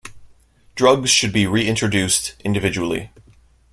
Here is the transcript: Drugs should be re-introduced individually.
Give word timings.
Drugs 0.73 1.11
should 1.11 1.31
be 1.31 1.45
re-introduced 1.45 2.33
individually. 2.43 3.11